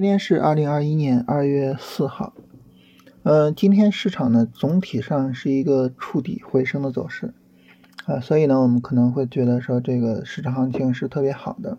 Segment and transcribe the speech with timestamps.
[0.00, 2.32] 今天是二零二一年二月四号，
[3.22, 7.34] 呃，今天市场呢总体上是一个触底回升的走势，
[8.06, 11.76] 啊，所以呢我们可能会觉得说这个市场行情是特别好的，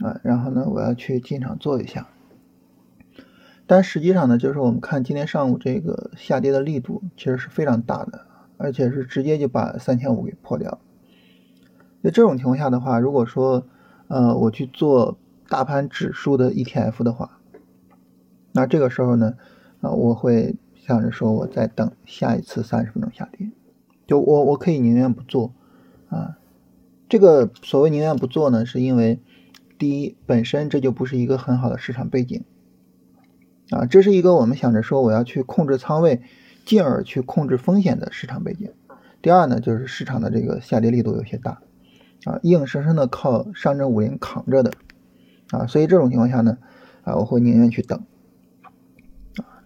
[0.00, 2.08] 啊，然后呢我要去进场做一下，
[3.66, 8.26] 但实际上呢就是我们看今天上午这个下跌的力度其实是非常大的，
[8.58, 10.78] 而且是直接就把三千五给破掉，
[12.02, 13.66] 那这种情况下的话，如果说
[14.08, 15.16] 呃我去做
[15.48, 17.38] 大盘指数的 ETF 的话，
[18.56, 19.34] 那这个时候呢，
[19.82, 23.50] 啊，我会想着说，我在等下一次三十分钟下跌，
[24.06, 25.52] 就我我可以宁愿不做，
[26.08, 26.38] 啊，
[27.06, 29.20] 这个所谓宁愿不做呢，是因为
[29.78, 32.44] 第一，本身这就不是一个很好的市场背景，
[33.68, 36.22] 啊，这是一个我们想着说我要去控制仓位，
[36.64, 38.72] 进而去控制风险的市场背景。
[39.20, 41.60] 第二呢，就是市场的这个下跌力度有些大，
[42.24, 44.72] 啊，硬生生的靠上证五零扛着的，
[45.50, 46.56] 啊，所以这种情况下呢，
[47.02, 48.02] 啊，我会宁愿去等。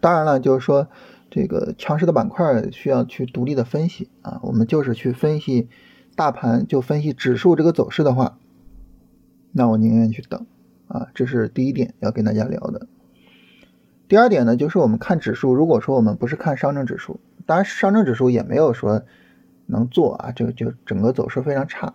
[0.01, 0.89] 当然了，就是说，
[1.31, 4.41] 这个强势的板块需要去独立的分析啊。
[4.43, 5.69] 我们就是去分析
[6.17, 8.39] 大盘，就分析指数这个走势的话，
[9.53, 10.47] 那我宁愿去等
[10.89, 11.09] 啊。
[11.15, 12.87] 这是第一点要跟大家聊的。
[14.09, 19.03] 第二点呢，就是我们看指数，如果说我们不是看上证指数，当然上证指数也没有说
[19.67, 21.95] 能做啊，这个就整个走势非常差。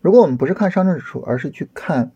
[0.00, 2.12] 如果我们不是看上证指数，而是去看，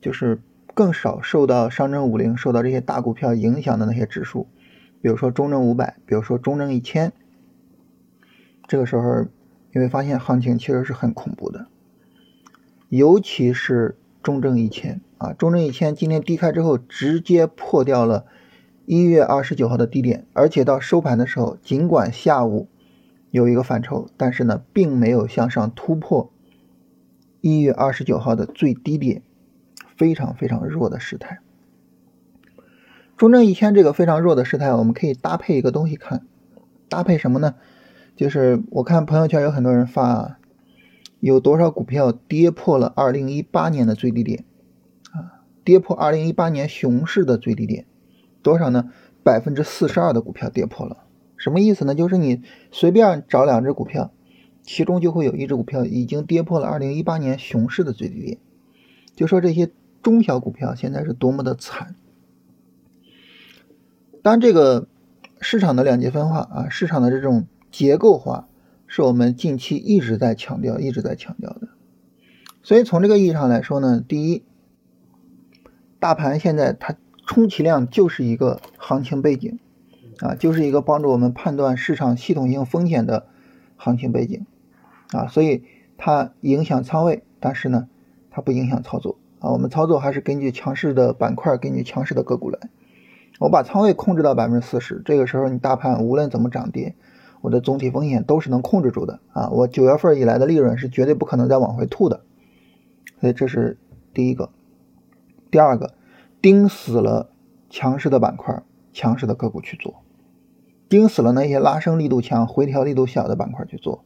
[0.00, 0.40] 就是。
[0.78, 4.46] 更少受到上证五零、受到这些大股票影响的那些指数，
[5.02, 7.12] 比如说中证五百，比如说中证一千，
[8.68, 9.26] 这个时候
[9.72, 11.66] 你会发现行情其实是很恐怖的，
[12.90, 18.26] 尤其是中证一千啊，中证一千今天低开之后直接破掉了
[18.86, 22.68] 一月二十九号的低点，而且到收盘的时候，尽管下午
[23.32, 26.30] 有一个反抽，但是呢，并没有向上突破
[27.40, 29.22] 一月二十九号的最低点。
[29.98, 31.40] 非常非常弱的时态，
[33.16, 36.24] 中证一千这个非常弱的时态，我们可以搭配一个东西看，
[36.88, 37.56] 搭配什么呢？
[38.14, 40.38] 就是我看朋友圈有很多人发，
[41.18, 44.44] 有多少股票跌破了二零一八年的最低点
[45.10, 45.42] 啊？
[45.64, 47.84] 跌破二零一八年熊市的最低点，
[48.40, 48.92] 多少呢？
[49.24, 50.98] 百分之四十二的股票跌破了，
[51.36, 51.96] 什么意思呢？
[51.96, 54.12] 就是你随便找两只股票，
[54.62, 58.38] 其中就会有一只股票已经跌破了二零一八年熊市的最低点，
[59.16, 59.72] 就说这些。
[60.08, 61.94] 中小股票现在是多么的惨！
[64.22, 64.88] 当，这个
[65.38, 68.48] 市场的两极分化啊，市场的这种结构化，
[68.86, 71.68] 是我们近期一直在强调、一直在强调的。
[72.62, 74.44] 所以从这个意义上来说呢，第一，
[75.98, 76.96] 大盘现在它
[77.26, 79.58] 充其量就是一个行情背景
[80.20, 83.26] 啊，就是一个帮助我们判断市场系统性风险的
[83.76, 84.46] 行情背景
[85.12, 85.64] 啊，所以
[85.98, 87.90] 它影响仓位，但是呢，
[88.30, 89.18] 它不影响操作。
[89.40, 92.58] 啊，我们操作还是根据强势的板块，根据强势的个股来。
[93.38, 96.96] 我把仓位控制到百分之四十，这个时候你大盘无论怎么涨跌，
[97.40, 99.48] 我的总体风险都是能控制住的啊。
[99.50, 102.22] 我九月份以来的利润是绝对不可能再往回吐的，
[103.20, 103.78] 所以这是
[104.12, 104.50] 第一个。
[105.52, 105.94] 第二个，
[106.42, 107.30] 盯死了
[107.70, 108.62] 强势的板块、
[108.92, 110.02] 强势的个股去做，
[110.88, 114.04] 盯死了那些拉升力度强、回调力度小的板块去做，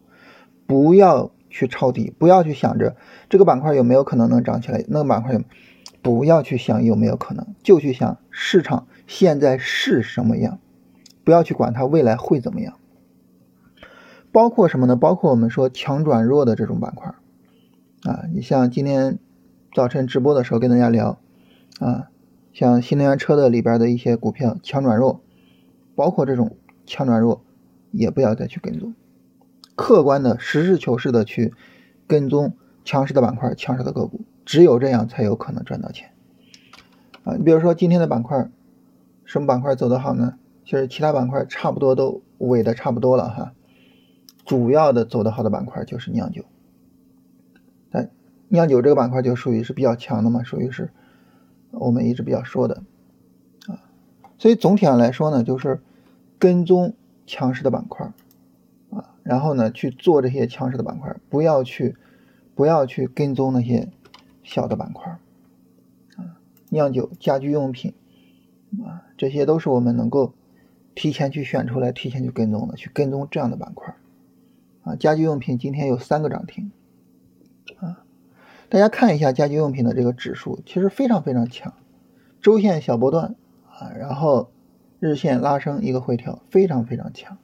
[0.66, 1.30] 不要。
[1.52, 2.96] 去抄底，不要去想着
[3.28, 5.42] 这个板块有没有可能能涨起来，那个板块有，
[6.00, 10.58] 不要去想有没有可能，就去想市场现在是什么样，
[11.22, 12.74] 不要去管它未来会怎么样。
[14.32, 14.96] 包括什么呢？
[14.96, 17.14] 包括我们说强转弱的这种板块
[18.04, 19.18] 啊，你像今天
[19.74, 21.18] 早晨直播的时候跟大家聊
[21.78, 22.08] 啊，
[22.54, 25.20] 像新能源车的里边的一些股票强转弱，
[25.94, 27.44] 包括这种强转弱，
[27.90, 28.94] 也不要再去跟踪。
[29.74, 31.54] 客观的、实事求是的去
[32.06, 32.52] 跟踪
[32.84, 36.10] 强势的板块、强势的个股，只有这样才有可能赚到钱
[37.24, 37.36] 啊！
[37.36, 38.50] 你比如说今天的板块，
[39.24, 40.34] 什么板块走得好呢？
[40.64, 43.52] 其实其他板块差不多都尾的差不多了哈。
[44.44, 46.44] 主要的走得好的板块就是酿酒，
[47.90, 48.10] 但
[48.48, 50.90] 酿酒这个板块就属于是比较强的嘛，属于是
[51.70, 52.82] 我们一直比较说的
[53.68, 53.80] 啊。
[54.38, 55.80] 所以总体上来说呢，就是
[56.38, 56.94] 跟踪
[57.26, 58.12] 强势的板块。
[59.22, 61.96] 然后呢，去做这些强势的板块，不要去，
[62.54, 63.88] 不要去跟踪那些
[64.42, 65.16] 小的板块，
[66.16, 66.38] 啊，
[66.70, 67.94] 酿酒、家居用品，
[68.84, 70.34] 啊，这些都是我们能够
[70.94, 73.94] 提前去选出来、提前去跟踪的，去跟踪这样的板块，
[74.82, 76.72] 啊，家居用品今天有三个涨停，
[77.78, 78.04] 啊，
[78.68, 81.74] 大家看一下家居用品的这个指数，其实非常非常强，
[82.40, 83.36] 周线小波段，
[83.70, 84.50] 啊，然后
[84.98, 87.38] 日线拉升一个回调，非常非常强。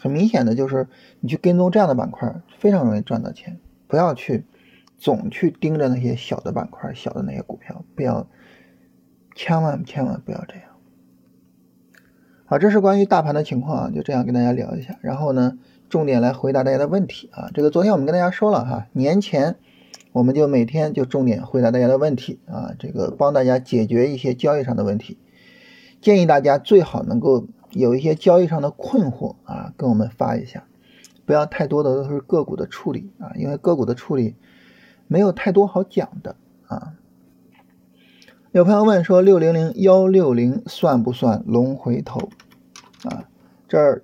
[0.00, 0.88] 很明显的就是，
[1.20, 3.60] 你去跟踪这样的板块，非常容易赚到钱。
[3.86, 4.46] 不要去
[4.96, 8.26] 总去盯着那些小的板块、小的那些股票，不要
[9.34, 10.64] 千万千万不要这样。
[12.46, 14.98] 好，这是关于大盘的情况啊，就这样跟大家聊一下。
[15.02, 15.58] 然后呢，
[15.88, 17.50] 重点来回答大家的问题啊。
[17.52, 19.56] 这个昨天我们跟大家说了哈，年前
[20.12, 25.18] 我们就每天就重点回答大家的问题啊，这个帮大家解决一些交易上的问题。
[26.00, 30.64] 建议大家最好能够有一些交易上的困惑啊，跟我们发一下，
[31.24, 34.34] 不要太多的都是个股的处理啊，因为个股的处理
[35.06, 36.36] 没有太多好讲的
[36.66, 36.94] 啊。
[38.52, 42.30] 有朋友问说，六零零幺六零算不算龙回头
[43.04, 43.28] 啊？
[43.68, 44.02] 这儿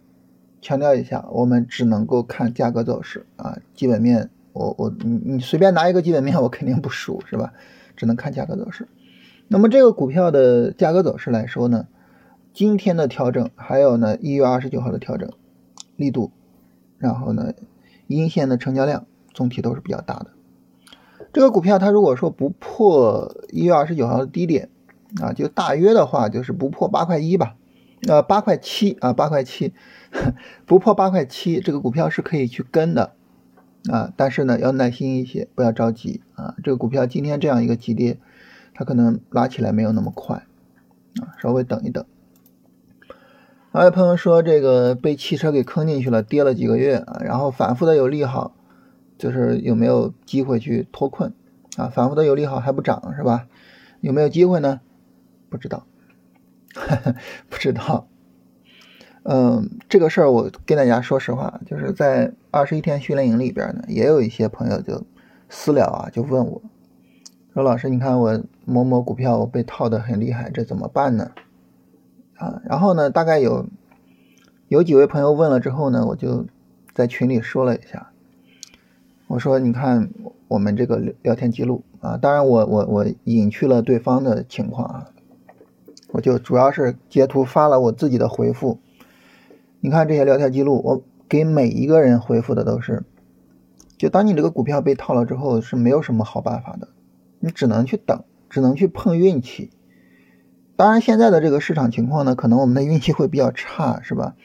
[0.63, 7.53] 强调一下，我们只能够看价格走势啊，基本面我我你你随便拿一个基本面，我肯定不熟是吧？
[7.97, 8.87] 只能看价格走势。
[9.49, 11.89] 那么这个股票的价格走势来说呢，
[12.57, 15.31] 今天的调整，还有呢一月二十九号的调整
[15.95, 16.33] 力度，
[16.97, 17.53] 然后呢
[18.07, 19.05] 阴线的成交量
[19.35, 20.29] 总体都是比较大的。
[21.35, 24.71] 这个股票它如果说不破一月二十九号的低点
[25.21, 27.57] 啊，就大约的话就是不破八块一吧，
[28.09, 29.75] 呃八块七啊八块七，
[30.65, 33.13] 不破八块七，这个股票是可以去跟的
[33.93, 36.55] 啊，但是呢要耐心一些，不要着急啊。
[36.65, 38.17] 这个股票今天这样一个急跌。
[38.73, 40.47] 它可能拉起来没有那么快
[41.21, 42.03] 啊，稍微等一等。
[43.77, 48.57] 还有朋友说，这个被汽车给坑进去了，跌了几个月，然后反复的有利好，
[49.19, 51.35] 就是有没有机会去脱困
[51.77, 51.89] 啊？
[51.89, 53.49] 反复的有利好还不涨是吧？
[54.01, 54.81] 有没有机会呢？
[55.51, 55.85] 不知道，
[57.51, 58.09] 不知道。
[59.25, 65.05] 嗯，这个事儿我跟大家说实话，就是在二十一天训练营里边呢，也有一些朋友就
[65.51, 66.63] 私聊啊，就问我。
[67.53, 71.33] 说老师，你看我某某股票我被套的很厉害，这怎么办呢？
[72.39, 73.67] 啊，然后呢，大概有
[74.69, 76.47] 有几位朋友问了之后呢，我就
[76.95, 78.11] 在群里说了一下。
[79.29, 80.11] 我说，你看
[80.49, 85.11] 我们这个聊天记录啊，当然我我我隐去了对方的情况啊，
[86.13, 88.79] 我就主要是截图发了我自己的回复。
[89.81, 93.03] 你看这些聊天记录，我给每一个人回复的都是，
[93.97, 96.89] 就当你这个股票被套了之后，是没有什么好办法的。
[97.41, 99.71] 你只能去等，只能去碰运气。
[100.77, 104.37] 当然，现在的这个市场情况呢，可能我们的运气会比较差，是吧？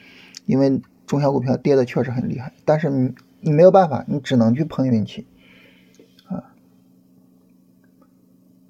[0.46, 2.52] 因为中小股票跌的确实很厉害。
[2.64, 5.26] 但是你你没有办法，你只能去碰运气
[6.26, 6.54] 啊。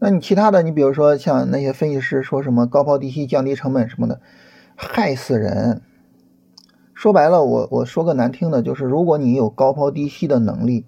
[0.01, 4.21] 那你其他的，你比如说像那些分析师说什么高抛低吸、降低成本什么的，
[4.75, 5.83] 害死人。
[6.95, 10.85] 说白了，我我说个难听的，就是如果你有高抛低吸的能力，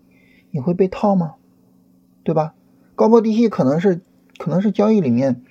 [0.50, 1.35] 你会被套吗？
[2.25, 2.55] 对吧？
[2.97, 4.00] 高抛低吸可能是
[4.38, 5.43] 可能是交易里面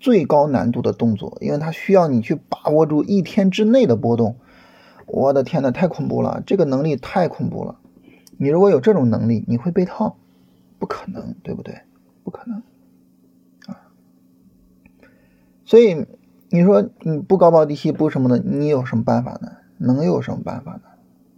[0.00, 4.36] 最高难度的动作，因为它需要你去把握住一天之内的波动。
[5.06, 6.42] 我的天呐，太恐怖了！
[6.46, 7.78] 这个能力太恐怖了。
[8.36, 10.16] 你如果有这种能力，你会被套？
[10.78, 11.80] 不可能，对不对？
[12.22, 12.62] 不可能
[13.66, 13.90] 啊！
[15.64, 16.06] 所以
[16.50, 19.52] 你说你不高抛低吸不什么的，你有什么办法呢？
[19.78, 20.82] 能有什么办法呢？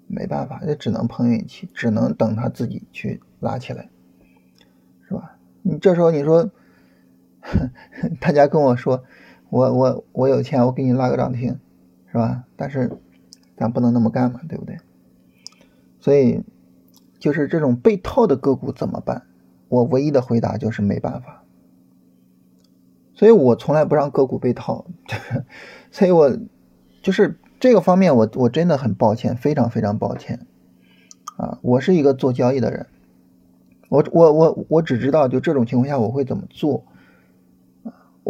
[0.08, 3.88] 没办法，也只能碰运气，只能等它自己去拉起来，
[5.08, 5.36] 是吧？
[5.62, 6.50] 你这时候你说，
[8.20, 9.04] 大家跟我说，
[9.48, 11.58] 我我我有钱，我给你拉个涨停，
[12.10, 12.44] 是吧？
[12.56, 12.90] 但是
[13.56, 14.78] 咱不能那么干嘛，对不对？
[16.00, 16.42] 所以
[17.18, 19.22] 就是这种被套的个股怎么办？
[19.68, 21.44] 我唯一的回答就是没办法。
[23.14, 24.86] 所以我从来不让个股被套，
[25.92, 26.38] 所以我
[27.02, 30.46] 就是这个方面，我我真的很抱歉，非常非常抱歉
[31.36, 31.58] 啊！
[31.60, 32.86] 我是一个做交易的人。
[33.90, 36.84] 我我我我只知道就这种情况下我会怎么做，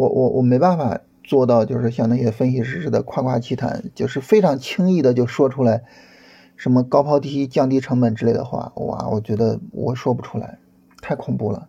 [0.01, 5.83] 我我我没办法做到就是像那些分析师似的夸夸其谈，就是非常轻易的就说出来
[6.55, 10.57] 什么高抛低吸降低成本之类的话，哇，我觉得我说不出来，
[11.03, 11.67] 太恐怖了。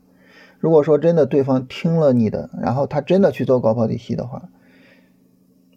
[0.59, 4.49] 如果说真的对方听了你的，然后他真的去做高抛低吸的话，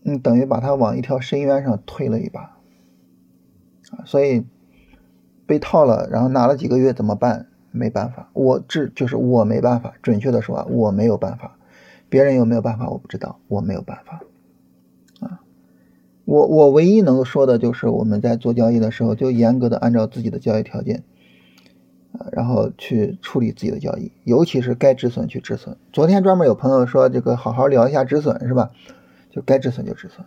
[0.02, 2.58] 你等于把他往一条深渊上推了一把
[3.92, 4.46] 啊，所以
[5.46, 7.48] 被套了，然后拿了几个月怎么办？
[7.72, 9.96] 没办法，我这就是我没办法。
[10.02, 11.55] 准确的说啊，我没有办法。
[12.16, 13.42] 别人有没有办法，我不知道。
[13.50, 14.24] 我没有办法
[15.20, 15.42] 啊。
[16.24, 21.04] 我我唯一能够说的就是，我们在做交易的时候，就严格的按照自己的交易条件
[22.14, 25.76] 啊，然后去处理自己的交易，尤其是该止损去止损。
[25.92, 28.72] 昨天专门有朋友说，这个好好聊一下止损是吧？
[29.30, 30.26] 就该止损就止损。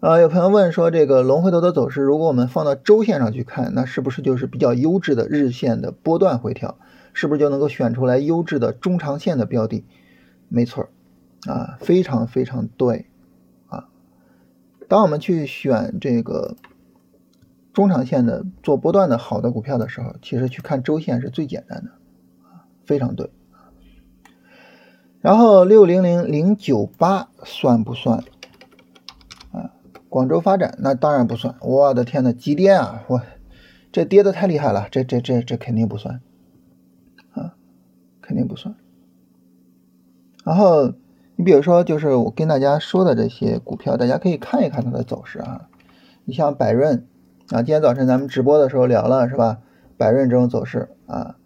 [0.00, 6.76] 啊，有朋友问说，这个龙回头的走势，如果我们放到周线上去看，那是不是就是比较优质的日线的波段回调？
[7.16, 9.86] 是不是就能够选出来优质的中长线的标的？
[10.48, 10.90] 没错，
[11.46, 13.06] 啊，非常非常对，
[13.68, 13.88] 啊，
[14.86, 16.56] 当我们去选这个
[17.72, 21.90] 中长线的做波段的好的股票的时候，其实去看周线是最简单的，
[22.44, 23.30] 啊，非常对。
[25.22, 28.18] 然后六零零零九八算不算？
[29.52, 29.72] 啊，
[30.10, 31.54] 广州发展那当然不算。
[31.62, 33.02] 我的天呐，急跌啊！
[33.08, 33.22] 我
[33.90, 36.20] 这跌的太厉害了，这这这这肯定不算，
[38.26, 38.74] 肯定不算。
[40.44, 40.92] 然后
[41.36, 45.68] 你比如说，就是我跟大家说的这些股票，大家可以看一看它的走势啊。
[46.24, 47.06] 你像百润
[47.50, 49.58] 啊，今天早晨咱们直播的时候聊了是吧？
[49.96, 51.36] 百润这种走势啊，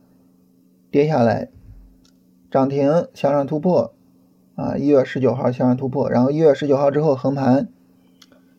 [0.90, 1.50] 跌下来。
[2.50, 3.94] 涨停向上突破，
[4.56, 7.68] 啊，一月十九号向上突破，然后一月十九号之后横盘，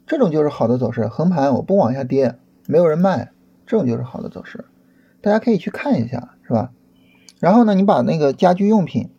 [0.05, 1.07] 这种就是好的走势。
[1.07, 2.35] 横盘我不往下跌，
[2.67, 3.31] 没有人卖，
[3.65, 4.65] 这种就是好的走势。
[5.21, 6.71] 大家可以去看一下，是吧？
[7.41, 9.09] 然后呢，你把那个家居用品，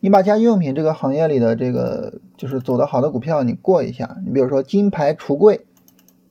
[0.00, 4.16] 你把家居用品这个行业里的这个就是走的好的股票，你过一下。
[4.24, 5.66] 你比如说金牌橱柜，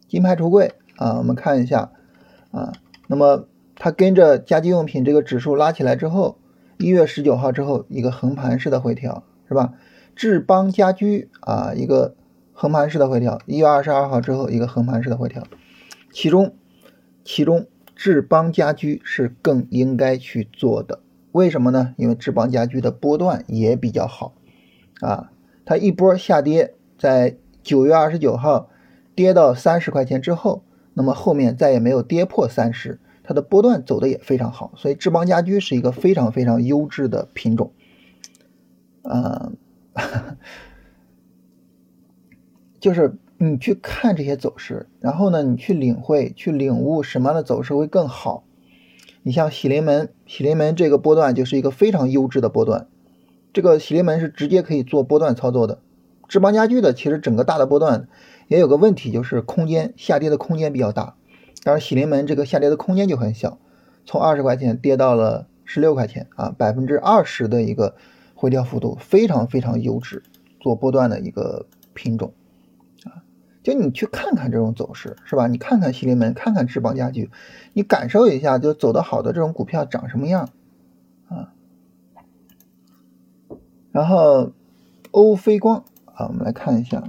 [0.08, 1.92] 金牌橱柜啊，我们看一下
[2.52, 2.74] 啊，
[3.08, 6.40] 那么它跟着家居用品这个指数拉起来之后。
[6.78, 9.76] 一月十九号之后，一个横盘式的回调，是吧？
[10.14, 12.16] 智邦家居啊，一个
[12.52, 13.40] 横盘式的回调。
[13.46, 15.44] 一月二十二号之后，一个横盘式的回调。
[16.12, 16.54] 其中，
[17.24, 21.02] 其中智邦家居是更应该去做的。
[21.32, 21.94] 为什么呢？
[21.98, 24.34] 因为智邦家居的波段也比较好
[25.02, 25.32] 啊。
[25.66, 28.70] 它一波下跌，在九月二十九号
[29.16, 33.00] 跌到三十块钱之后，那么后面再也没有跌破三十。
[33.24, 37.74] 它的波段走的也非常好，所以智邦家居是一个非常非常优质的品种。
[39.02, 39.58] 嗯，
[42.80, 48.44] 就是你去看这些走势，然后呢，你去领会、去领悟什么样的走势会更好。
[49.24, 52.88] 你像喜临门，喜临门这个波段就是一个非常优质的波段，
[53.52, 55.80] 这个喜临门是直接可以做波段操作的。
[56.28, 58.08] 智邦家居的其实整个大的波段
[58.48, 61.16] 也有个问题，就是空间下跌的空间比较大。
[61.64, 63.58] 当然，喜临门这个下跌的空间就很小，
[64.06, 67.96] 从二十块钱跌到了十六块钱啊，百分之二十的一个
[68.34, 70.24] 回调幅度，非常非常优质，
[70.60, 72.34] 做波段的一个品种。
[73.66, 75.48] 就你去看看这种走势，是吧？
[75.48, 77.32] 你看看喜临门，看看智邦家居，
[77.74, 80.50] 你感受一下，就走得好的这种股票长什么样
[81.30, 81.52] 啊？
[83.92, 84.52] 然后
[85.10, 87.02] 欧菲光啊，我们来看一下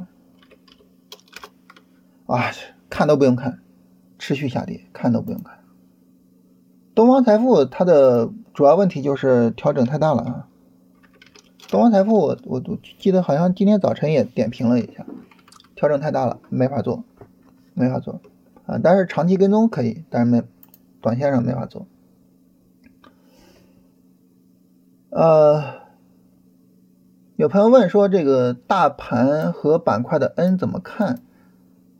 [2.24, 2.50] 啊，
[2.88, 3.60] 看都不用看。
[4.18, 5.58] 持续下跌，看都不用看。
[6.94, 10.48] 东方财富它的主要问题就是调整太大了啊。
[11.68, 15.04] 东方财富我我都记得好像今天早晨也点评了一下，
[15.76, 17.04] 调整太大了，没法做，
[17.74, 18.20] 没法做
[18.66, 18.80] 啊。
[18.82, 20.42] 但是长期跟踪可以，但是没
[21.00, 21.86] 短线上没法做。
[25.10, 25.82] 呃，
[27.36, 31.22] 有朋友问说这个大盘和板块的 N 怎么看？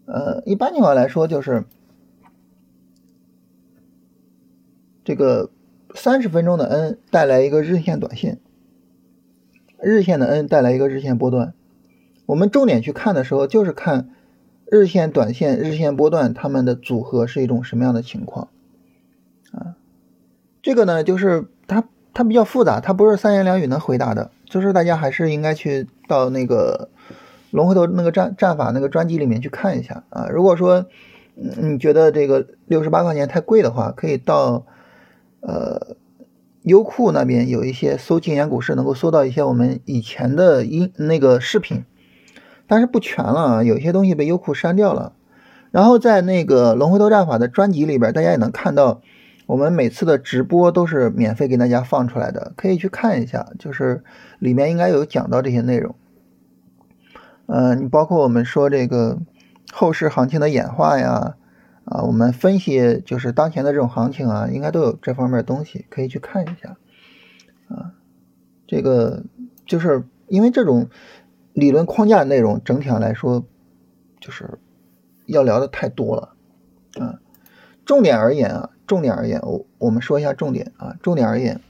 [0.06, 1.64] 呃，一般情况来说就是。
[5.04, 5.50] 这个
[5.94, 8.40] 三十分钟的 N 带来一个日线短线，
[9.80, 11.54] 日线的 N 带来一个日线波段。
[12.26, 14.10] 我们重点去看的时候，就是看
[14.70, 18.48] 日线、短线、日线波段它们的组合是一种什么样的情况
[19.52, 19.76] 啊？
[20.62, 24.30] 这个呢，就是它它比较复杂，它不是三言两语能回答的。
[24.44, 26.90] 就是大家还是应该去到那个
[27.50, 30.28] 龙回头那个战战法那个专辑里面去看一下啊。
[30.28, 30.86] 如果说
[31.34, 34.66] 你觉得这个六十八块钱太贵的话，可以到。
[35.40, 35.94] 呃，
[36.62, 41.84] 优酷那边有一些搜“禁言股市”能够搜到一些我们以前的音那个视频，
[42.66, 45.12] 但是不全了，有些东西被优酷删掉了。
[45.70, 49.00] 然后在那个龙回头战法的专辑里边，大家也能看到，
[49.46, 54.02] 我们每次的直播都是免费给大家放出来的，可以去看一下，就是
[54.38, 55.94] 里面应该有讲到这些内容。
[57.46, 59.18] 嗯，你包括我们说这个
[59.72, 61.36] 后市行情的演化呀。
[61.88, 66.76] 啊，我们分析就是当前的这种行情啊，应该都有这方面东西可以去看一下。
[67.68, 67.92] 啊，
[68.66, 69.22] 这个
[69.66, 70.88] 就是因为这种
[71.56, 73.46] 理论框架的内容，整体上来说
[74.20, 74.58] 就是
[75.24, 76.34] 要聊的太多了。
[77.00, 77.18] 啊，
[77.86, 81.62] 重点而言啊，重点而言，我我们说一下重点啊，重点而言，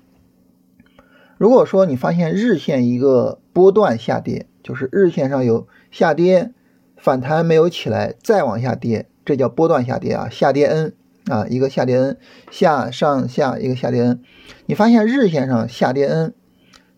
[1.39, 6.53] 如果说你发现日线一个波段下跌，就是日线上有下跌
[6.97, 9.09] 反弹没有起来，再往下跌。
[9.25, 10.95] 这叫波段下跌啊，下跌 N
[11.27, 12.19] 啊，一个下跌 N，
[12.51, 14.21] 下上下一个下跌 N，
[14.67, 16.35] 你发现日线上下跌 N，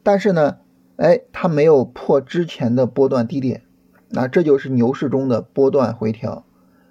[0.03, 0.57] 但是呢，
[0.99, 3.63] 哎，它没有破之前的波段低点，
[4.11, 6.45] 那这就是牛市中的波段回调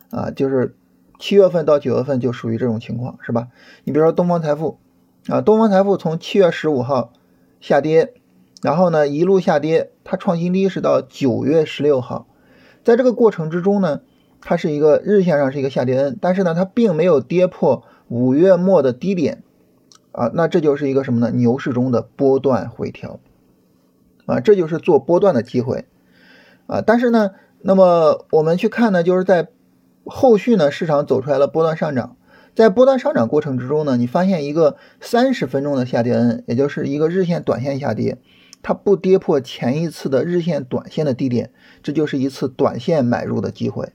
[0.10, 0.76] 啊，就是
[1.20, 3.50] 七月份到九月份就属于这种情况，是吧？
[3.84, 4.80] 你比如说东方财富
[5.28, 7.14] 啊，东方财富从七月十五号
[7.62, 8.16] 下跌，
[8.64, 12.26] 然后呢一路下跌，它创新低是到九月十六号，
[12.84, 14.02] 在这个过程之中呢。
[14.40, 19.42] 它是一个日线上是一个下跌 N，但是呢，它并没有跌破五月末的低点
[20.12, 21.32] 啊，那这就是一个什么呢？
[21.32, 23.20] 牛市中的波段回调
[24.28, 25.86] 啊，这就是做波段的机会
[26.68, 26.82] 啊。
[26.86, 27.32] 但是呢，
[27.62, 29.48] 那么我们去看呢，就是在
[30.06, 32.16] 后续呢，市场走出来了波段上涨，
[32.56, 38.20] 在波段上涨过程之中呢，你发现一个三十分钟的下跌 N，也就是一个日线短线下跌，
[38.62, 43.92] 它不跌破前一次的日线短线的低点，这就是一次短线买入的机会。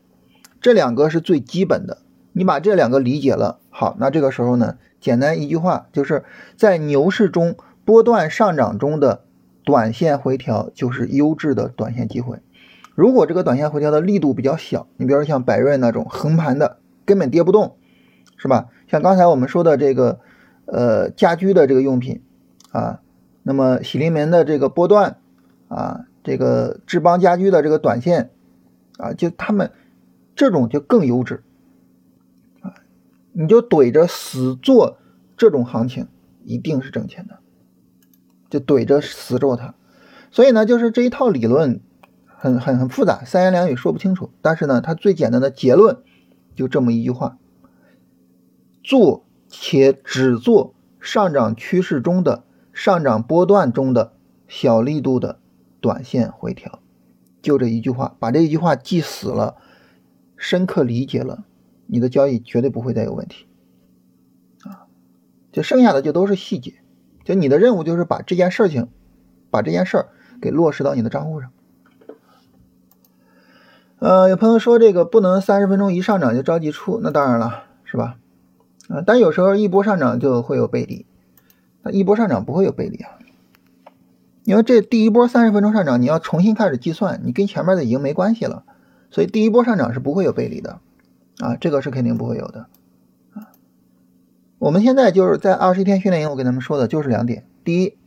[0.61, 1.99] 这两个是最基本的，
[2.33, 6.25] 你把这两个理解了，好，那这个时候呢，简单一句话，就是
[6.57, 9.25] 在牛市中波段上涨中的
[9.65, 12.39] 短线回调就是优质的短线机会。
[12.95, 17.77] 如果这个短线回调的力度比较小，你比如说像百瑞那种横盘的，根本跌不动，
[18.37, 18.69] 是吧？
[18.87, 20.21] 像刚才我们说的这个，
[20.67, 22.23] 呃，家居的这个用品
[22.71, 23.01] 啊，
[23.43, 25.17] 那么喜临门的这个波段
[25.69, 28.31] 啊，这个智邦家居的这个短线
[28.99, 29.71] 啊，就他们
[30.37, 31.43] 这种就更优质
[32.61, 32.75] 啊，
[33.33, 34.99] 你就怼着死做
[35.37, 36.09] 这种行情，
[36.45, 37.39] 一定是挣钱的，
[38.53, 39.75] 就怼着死做它。
[40.31, 41.81] 所以呢，就是这一套理论。
[42.45, 44.33] 很很很复杂，三言两语说不清楚。
[44.43, 45.99] 但是呢，它最简单的结论
[46.57, 47.39] 就这么一句话：
[48.83, 52.43] 做且只做上涨趋势中的
[52.73, 54.15] 上涨波段中的
[54.49, 55.39] 小力度的
[55.81, 56.81] 短线回调。
[57.43, 59.55] 就这一句话，把这一句话记死了，
[60.37, 61.45] 深刻理解了，
[61.87, 63.47] 你的交易绝对不会再有问题。
[64.65, 64.91] 啊，
[65.53, 66.82] 就剩下的就都是细节。
[67.25, 68.89] 就你的任务就是把这件事情，
[69.51, 70.07] 把这件事儿
[70.41, 71.51] 给落实到你的账户上。
[73.99, 78.17] 呃，有朋友说这个不能三十分钟一上涨就着急出，那当然了，是吧？
[78.89, 81.07] 啊，但有时候一波上涨就会有背离，
[81.83, 83.11] 那一波上涨不会有背离啊，
[84.43, 88.65] 因为这第一波三十分钟上涨你要重新开始计算，你跟前面的已经没关系了，
[89.09, 90.81] 所以第一波上涨是不会有背离的，
[91.39, 92.67] 啊，这个是肯定不会有的，
[94.63, 97.99] 我们现在就是在二十一天训练营，我跟他们说的就是两点，第一，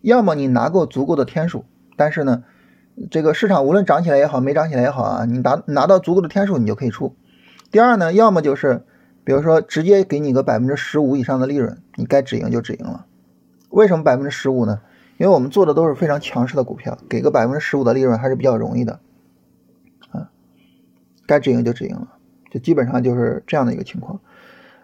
[0.00, 1.64] 要么你拿够足够的天数，
[1.96, 2.42] 但是呢。
[3.10, 7.14] 这个市场无论涨起来也好，没涨起来也好啊，你拿拿到足够的天数，你就可以出。
[7.70, 8.82] 第二呢，要么就是，
[9.24, 13.06] 比如说直接给你个百分之十五以上的利润，你该止盈就止盈了。
[13.70, 14.82] 为什么百分之十五呢？
[15.16, 19.00] 因为我们做的都是非常强势的股票，给个百分之十五的利润还是比较容易的
[20.10, 20.28] 啊。
[21.26, 22.08] 该止盈就止盈了，
[22.50, 24.20] 就基本上就是这样的一个情况。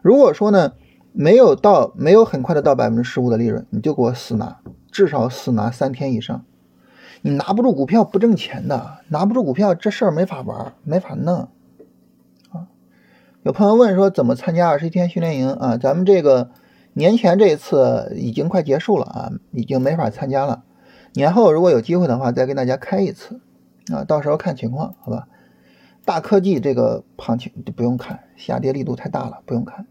[0.00, 0.72] 如果说呢，
[1.18, 4.58] 没有到没有很快的到百分之十五的利润，你就给我死拿，
[4.92, 6.44] 至少死拿三天以上。
[7.22, 11.48] 你拿不住股票不挣钱的，拿不住股票这事儿没法玩，没法弄
[12.50, 12.68] 啊。
[13.42, 15.78] 有朋友问说怎么参加二十一天训练营啊？
[15.78, 16.50] 咱们这个
[16.92, 20.64] 年前这一次已经快结束了啊，已经没法参加了。
[21.14, 23.40] 年后如果有机会的话，再跟大家开一次
[23.90, 25.26] 啊，到时候看情况，好吧？
[26.04, 29.86] 大科技这个行情就不用看，下跌力度太大了，不用看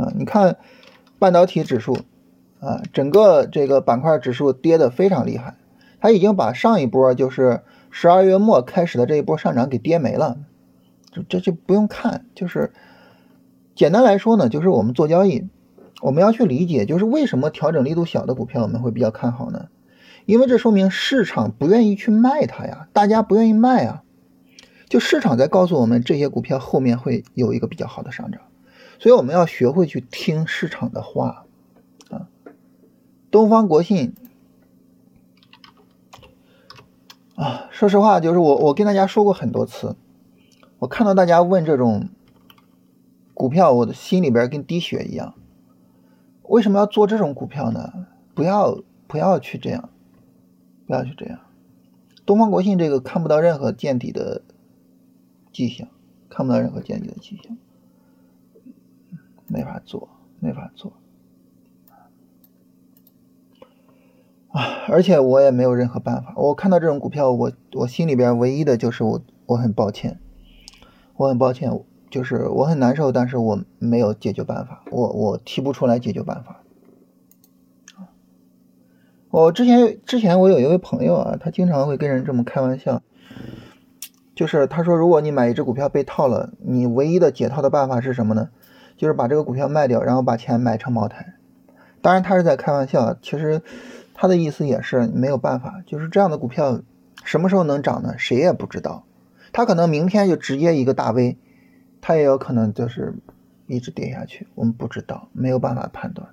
[0.00, 0.12] 啊。
[0.16, 0.56] 你看
[1.18, 1.98] 半导体指数
[2.60, 5.56] 啊，整个这个板块指数跌的非常厉害。
[6.00, 7.60] 它已经把上一波就是
[7.90, 10.38] 十二月末开始的这一波上涨给跌没了，
[11.12, 12.72] 这这就不用看，就是
[13.74, 15.46] 简单来说呢，就是我们做交易，
[16.00, 19.68] 我们要去理解，就是为什么调整力度小的股票我们会比较看好呢？
[20.24, 24.02] 因为这说明市场不愿意去卖它呀，大家不愿意卖啊，
[24.88, 28.40] 就市场在告诉我们这些股票后面会有一个比较好的上涨，
[29.00, 31.46] 所以我们要学会去听市场的话
[32.10, 32.28] 啊，
[33.30, 34.14] 东方国信。
[37.34, 39.96] 啊，说实话，就是我我跟大家说过很多次，
[40.78, 42.10] 我看到大家问这种
[43.32, 45.32] 股票，我的心里边跟滴血一样。
[46.42, 48.06] 为什么要做这种股票呢？
[48.34, 49.88] 不要不要去这样，
[50.86, 51.40] 不要去这样。
[52.26, 54.42] 东方国信这个看不到任何见底的
[55.50, 55.88] 迹象，
[56.28, 57.56] 看不到任何见底的迹象，
[59.50, 60.08] 没法做，
[60.38, 60.92] 没法做。
[64.52, 66.32] 啊，而且我也没有任何办法。
[66.36, 70.20] 我看到这种股票，我我心里边唯一的就是我我很抱歉，
[71.16, 71.70] 我很抱歉，
[72.10, 76.62] 就是我很难受，但是我没有解决办法，我我提不出来解决办法。
[79.30, 83.02] 我之前之前我有一位朋友啊，他经常会跟人这么开玩笑，
[84.34, 88.50] 就是他说，如果你买一只股票被套了，你唯一的解套的办法是什么呢？
[89.00, 91.32] 就是把这个股票卖掉，然后把钱买成茅台。
[92.02, 93.62] 当然他是在开玩笑，其实。
[94.22, 96.82] 他的意思也是没有办法，就是这样的股票
[97.24, 98.16] 什么时候能涨呢？
[98.18, 99.06] 谁也不知道。
[99.50, 101.38] 他可能明天就直接一个大 V，
[102.02, 103.14] 他也有可能就是
[103.66, 106.28] 一直跌下去，我们不知道，没有办法判断。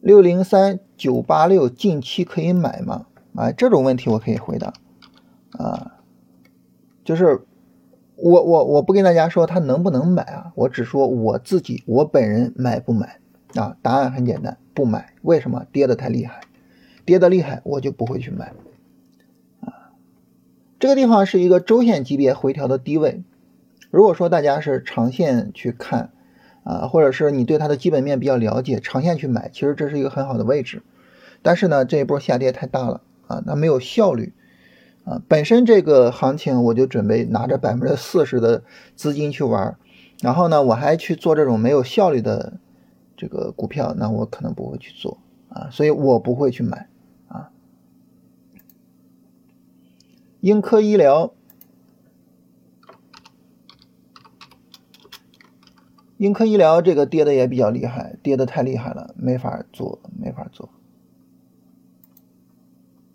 [0.00, 3.06] 六零三九八六近期可以买吗？
[3.34, 4.72] 啊，这种问题我可以回答
[5.58, 5.96] 啊，
[7.04, 7.44] 就是
[8.24, 13.18] 我我我不跟大家说他能不能买啊，我只说我自己我本人买不买。
[13.54, 15.12] 啊，答案很简单，不买。
[15.20, 15.66] 为什么？
[15.70, 16.40] 跌的太厉害。
[17.04, 18.54] 跌的厉害，我就不会去买。
[19.60, 19.92] 啊，
[20.78, 23.22] 这个地方是一个周线级别回调的低位。
[23.90, 26.10] 如果说大家是长线去看，
[26.62, 30.82] 啊，或者是你对它的基本面比较了解，长线去买，其实这是一个很好的位置。
[31.42, 34.32] 但是呢，这一波下跌太大了啊，它没有效率
[35.04, 35.22] 啊。
[35.28, 38.62] 本身这个行情我就准备拿着百分之四十的
[38.96, 39.76] 资金去玩，
[40.20, 42.54] 然后呢，我还去做这种没有效率的
[43.16, 46.88] 这个股票，那我可能不会去做啊，所以我不会去买
[47.28, 47.50] 啊。
[50.40, 51.32] 英科医疗。
[56.16, 60.70] 英科医疗这个跌的也比较厉害，跌的太厉害了，没法做，没法做。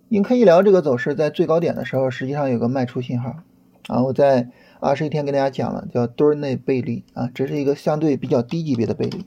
[0.10, 3.38] 英科医疗这个走势在最高点的时候，实际上有个卖出信号
[3.88, 9.26] 啊，我在二十一天跟大家讲了，叫墩内背离啊，这是一个相对比较低级别的背离。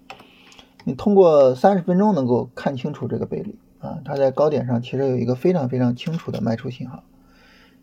[0.84, 7.04] 你通过三十分钟能够看清楚这个背离啊，它在高点上其实有一个非常非常清楚的卖出信号。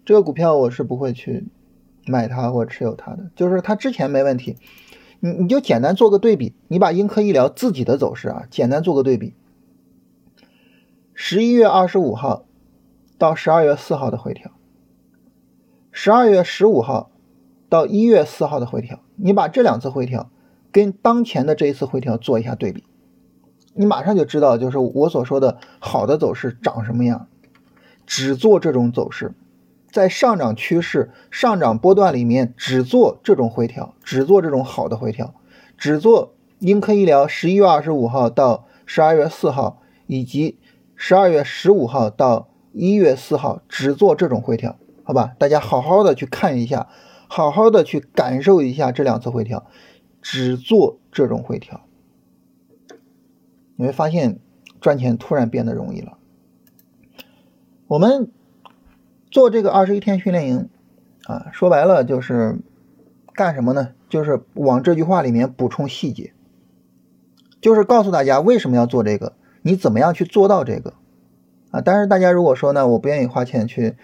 [0.05, 1.45] 这个股票我是不会去
[2.05, 4.57] 买它或持有它的，就是它之前没问题。
[5.21, 9.33] 你你就简单做个对比，你把英科医疗自己的走势啊，简单做个对比。
[11.13, 12.45] 十一月二十五号
[13.19, 14.49] 到十二月四号的回调，
[15.91, 17.11] 十二月十五号
[17.69, 20.31] 到一月四号的回调，你把这两次回调
[20.71, 22.85] 跟当前的这一次回调做一下对比，
[23.73, 27.27] 你马上就知道，就是我所说的好的走势长什么样。
[28.05, 29.35] 只做这种走势。
[29.91, 35.35] 在上涨趋势、上涨波段里面，只做这种回调，只做这种好的回调，
[35.77, 40.57] 只做英科医疗十一月二十五号到十二月四号，以及
[40.95, 45.35] 十二月十五号到一月四号，只做这种回调，好吧？
[45.37, 46.87] 大家好好的去看一下，
[47.27, 49.65] 好好的去感受一下这两次回调，
[50.21, 51.81] 只做这种回调，
[53.75, 54.39] 你会发现
[54.79, 56.17] 赚钱突然变得容易了。
[57.87, 58.31] 我们。
[59.31, 60.69] 做这个二十一天训练营，
[61.25, 62.57] 啊，说白了就是
[63.35, 63.89] 干什么呢？
[64.09, 66.33] 就是往这句话里面补充细节，
[67.61, 70.95] 就是告诉大家为什么要做这个，你怎么样去做到这个，
[71.71, 73.95] 啊，但是大家如果说呢，我不愿意花钱去，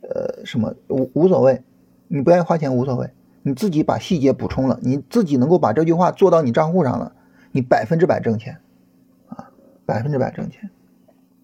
[0.00, 1.62] 呃，什么无无所谓，
[2.08, 3.10] 你不愿意花钱无所谓，
[3.42, 7.12] 你自己把细节补充了，你自己能够把这句话做到你账户上了，
[7.50, 8.58] 你百分之百挣钱，
[9.28, 9.50] 啊，
[9.84, 10.70] 百分之百挣钱，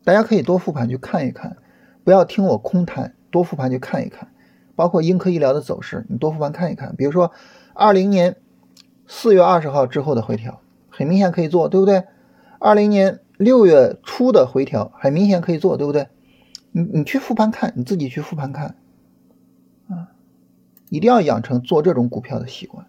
[0.05, 1.57] 大家可以多复盘去看一看，
[2.05, 3.15] 不要听我空谈。
[3.31, 4.29] 多复盘去看一看，
[4.75, 6.97] 包括英科医疗的走势，你多复盘看一看。
[6.97, 7.31] 比如说，
[7.75, 8.37] 二零年
[9.07, 12.05] 四月二十号之后的回调，很明显可以做，对不对？
[12.59, 16.09] 二零年六月初的回调，很明显可以做，对不对？
[16.73, 18.77] 你你去复盘看，你自己去复盘看，
[19.89, 20.13] 啊，
[20.91, 22.87] 一定要养成做这种股票的习惯。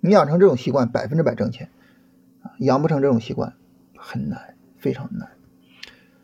[0.00, 1.70] 你养成这种习惯，百分之百挣钱
[2.42, 2.52] 啊！
[2.58, 3.54] 养不成这种习惯，
[3.96, 5.28] 很难，非常难。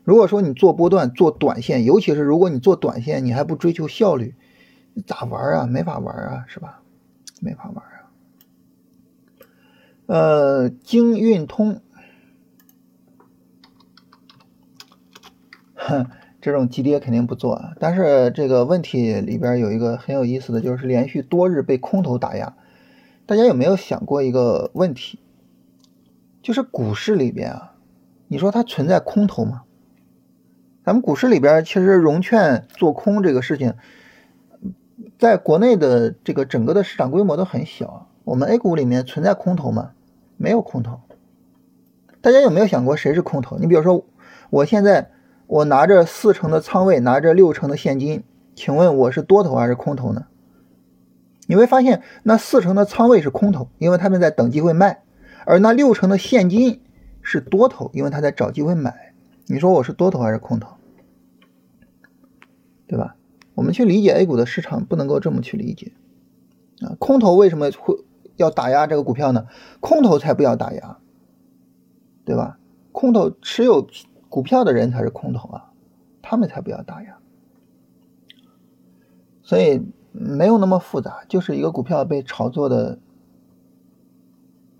[0.05, 4.33] 如果说你做波段、做短线，尤其是如果你做短线，你还不追求效率，
[4.93, 5.65] 你咋玩啊？
[5.67, 6.81] 没法玩啊，是吧？
[7.41, 7.91] 没法玩啊。
[10.05, 11.81] 呃，京运通，
[16.41, 17.73] 这种急跌肯定不做啊。
[17.79, 22.55] 但是这个问题里边有一个很有意思的就是连续多日被空头打压。
[23.25, 25.19] 大家有没有想过一个问题？
[26.43, 27.73] 就是股市里边啊，
[28.27, 29.63] 你说它存在空头吗？
[30.83, 33.73] 咱们股市里边，其实融券做空这个事情，
[35.17, 38.07] 在国内的这个整个的市场规模都很小。
[38.23, 39.93] 我们 A 股里面存在空头吗？
[40.37, 40.99] 没有空头。
[42.21, 43.57] 大家有没有想过谁是空头？
[43.57, 44.05] 你比如说，
[44.51, 45.09] 我现在
[45.47, 48.23] 我拿着四成的仓位，拿着六成的现金，
[48.55, 50.27] 请问我是多头还是空头呢？
[51.47, 55.03] 你会发现，那四成的仓位是空头，因为他们在等机会卖；
[55.45, 56.81] 而那六成的现金
[57.21, 59.13] 是多头，因为他在找机会买。
[59.45, 60.75] 你说我是多头还是空头？
[62.87, 63.15] 对吧？
[63.53, 65.93] 我们去理解 A 股的市场，不能够这么去理解
[66.81, 66.97] 啊！
[66.99, 67.95] 空头为什么会
[68.35, 69.45] 要打压这个股票呢？
[69.79, 70.97] 空头才不要打压，
[72.25, 72.57] 对吧？
[72.91, 73.87] 空头持有
[74.35, 75.71] 股票的人才是空头啊，
[76.21, 77.19] 他们才不要打压。
[79.43, 82.99] 所以没有那么复杂，就是一个股票被炒作的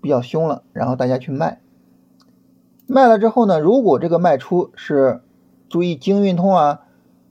[0.02, 1.62] 比较凶了，然后大家去卖。
[2.86, 3.58] 卖了之后呢？
[3.58, 5.22] 如果这个卖出是，
[5.70, 6.82] 注意京运通啊，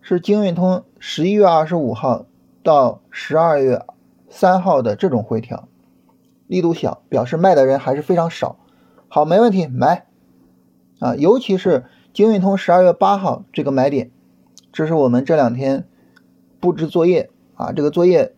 [0.01, 2.25] 是京运通十一月二十五号
[2.63, 3.85] 到十二月
[4.29, 5.67] 三号的这种回调，
[6.47, 8.57] 力度小，表示卖的人还是非常少。
[9.09, 10.07] 好，没问题，买
[10.99, 11.15] 啊！
[11.15, 11.85] 尤其是
[12.15, 14.09] 京运通十二月八号这个买点，
[14.71, 15.85] 这是我们这两天
[16.61, 17.73] 布置作业啊。
[17.73, 18.33] 这个作业，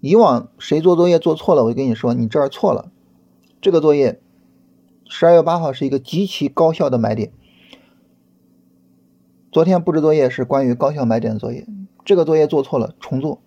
[0.00, 2.90] 以往谁做作业做错了，我就跟你说，你这儿错了。
[3.60, 4.18] 这个作业。
[5.14, 7.32] 十二月八号是一个极其高效的买点，
[9.50, 11.66] 昨天布置作业是关于高效买点的作业，
[12.06, 13.42] 这个作业做错了重做，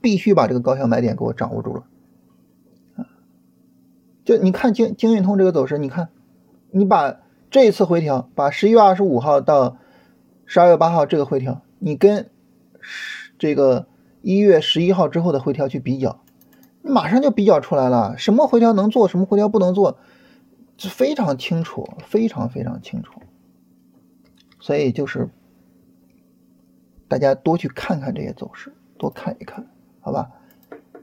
[0.00, 1.84] 必须把这个高效买点给我掌握住了。
[4.24, 6.08] 就你看京京运通这个走势，你看，
[6.70, 7.18] 你把
[7.52, 9.76] 这一次回调，把十一月二十五号到
[10.46, 12.30] 十二月八号这个回调，你跟
[12.80, 13.86] 十这个
[14.22, 16.22] 一月十一号之后的回调去比较，
[16.80, 19.98] 马上就比较出来了，什么回调能做，什么回调不能做，
[20.78, 23.20] 这非常清楚，非常非常清楚。
[24.58, 25.28] 所以就是
[27.06, 29.66] 大家多去看看这些走势，多看一看，
[30.00, 30.30] 好吧？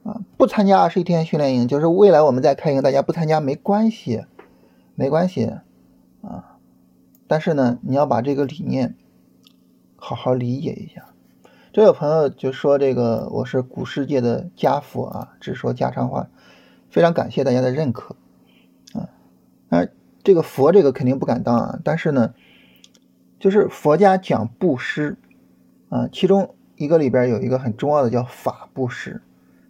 [0.03, 4.25] 啊，不参加二十一天训练营，就是未来我们再开营，大家不参加没关系，
[4.95, 5.53] 没关系
[6.21, 6.58] 啊。
[7.27, 8.95] 但是呢，你要把这个理念
[9.95, 11.05] 好好理解一下。
[11.71, 16.29] 这有朋友就说这个我是股市界的家父啊，只说家常话，
[16.89, 18.15] 非常感谢大家的认可
[18.93, 19.10] 啊。
[19.69, 19.88] 那
[20.23, 22.34] 这个佛这个肯定不敢当啊，但是呢，
[23.39, 25.17] 就是佛家讲布施
[25.89, 29.21] 啊，其中一个里边有一个很重要的叫法布施。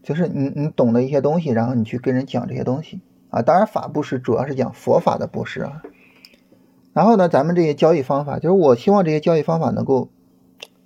[0.02, 3.42] 就是你你懂的一些东西，然后你去跟人讲这些东西啊。
[3.42, 5.84] 当然法布施主要是讲佛法的布施啊。
[7.00, 10.10] 然后呢，咱们这些交易方法，就是我希望这些交易方法能够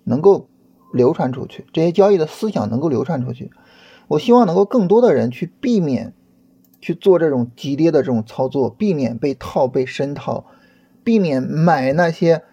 [0.04, 0.48] 能够
[0.94, 3.50] 流传出去，这些交易的思想能够流传出去。
[4.08, 6.14] 我希望能够更多的人去避免
[6.80, 10.46] 去做这种急跌的这种操作，避免被套被深套，
[11.04, 12.44] 避免买那些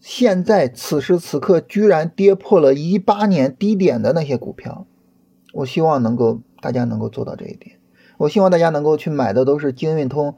[0.00, 4.86] 现在此时此刻居然跌破了一八年低点的那些股票。
[5.52, 7.76] 我希望能够大家能够做到这一点。
[8.16, 10.36] 我希望大家能够去买的都是京运通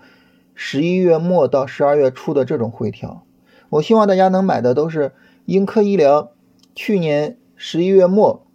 [0.54, 3.24] 十一月末到十二月初的这种回调。
[3.68, 5.12] 我希望大家能买的都是
[5.44, 6.32] 英科医疗
[6.74, 8.46] 去年十一月末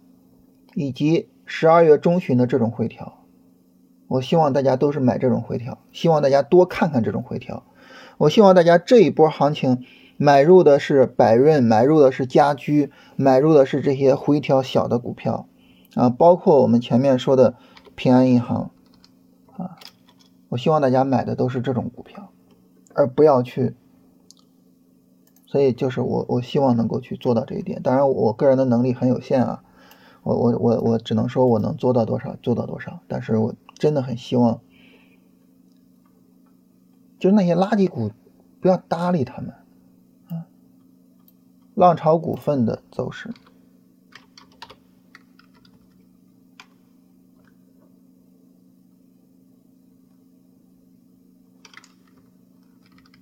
[0.74, 3.24] 以及十二月中旬的这种回调。
[4.08, 5.78] 我希望大家都是买这种回调。
[5.90, 7.64] 希望大家多看看这种回调。
[8.18, 9.84] 我希望大家这一波行情
[10.16, 15.48] 买入的是百润，买入的是家居，买入的是这些回调小的股票。
[15.94, 17.54] 啊，包括我们前面说的
[17.94, 18.70] 平安银行，
[20.56, 22.32] 我希望大家买的都是这种股票，
[22.94, 23.76] 而不要去。
[25.46, 27.82] 所以就是我，我希望能够去做到这一点。
[27.82, 29.62] 当然，我个人的能力很有限啊，
[30.22, 33.00] 我我我我只能说我能做到多少做到多少。
[33.06, 34.62] 但是我真的很希望，
[37.18, 38.12] 就是那些垃圾股
[38.62, 39.52] 不要搭理他们。
[41.74, 43.28] 浪潮股份的走势。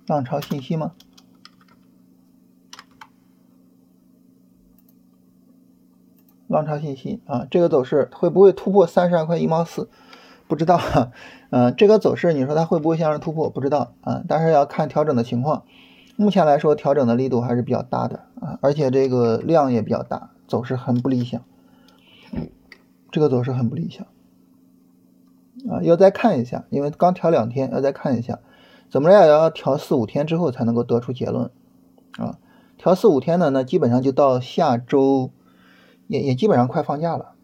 [0.07, 0.93] 浪潮信息吗？
[6.47, 9.89] 浪潮信息啊，这个走势会不会突破三十二块一毛四？
[10.47, 10.79] 不知道，
[11.49, 13.49] 嗯， 这个走势你说它会不会向上突破？
[13.49, 15.63] 不知道啊，但是要看调整的情况。
[16.17, 21.41] 目前来说，调整的力度还是比较大的啊，而且这个量也比较大，走势很不理想。
[23.11, 24.05] 这个走势很不理想
[25.67, 28.39] 啊，要再看一下，因为刚调两天，要再看一下。
[28.95, 31.51] 怎么着也要调四五天之后才能够得出结论
[32.17, 32.39] 啊？
[32.77, 35.31] 调四五天呢，那基本上就到下周，
[36.07, 37.35] 也也基本上快放假了。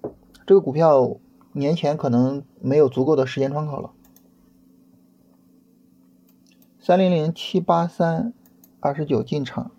[0.48, 1.18] 这个股票
[1.52, 3.90] 年前可能没有足够的时间窗口了。
[6.80, 8.32] 三零零七八三
[8.80, 9.72] 二十九进场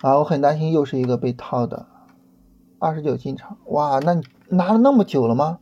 [0.00, 1.84] 啊，我很担心又是一个被套的
[2.78, 3.58] 二十九进场。
[3.66, 5.58] 哇，那你拿了那么久了吗？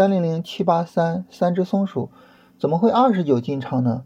[0.00, 2.08] 三零零七八三三只松鼠，
[2.58, 4.02] 怎么会二十九进场呢？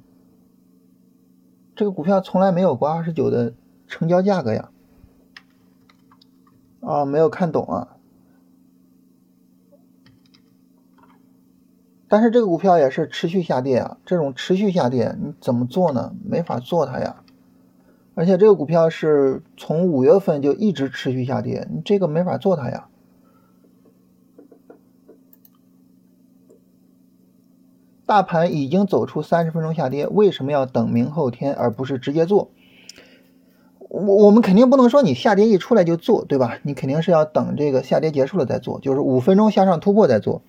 [1.76, 3.54] 这个股票从来没有过二十九的
[3.87, 4.70] 成交价格呀！
[6.80, 7.96] 啊，没有看懂啊！
[12.09, 16.16] 但是这个股票也是持续下跌啊，这种持续下跌你怎么做呢？
[16.24, 17.22] 没法做它呀！
[18.16, 22.88] 而且这个股票是从五月份就一直持续下跌，你这个没法做它呀！
[28.14, 32.53] 大盘已经走出三十分钟下跌，为什么要等明后天而不是直接做？
[33.88, 36.61] 我我们肯定不能说你下跌一出来就做，对吧？
[36.62, 40.42] 你肯定是要等这个下跌结束了再做，就是五分钟向上突破再做，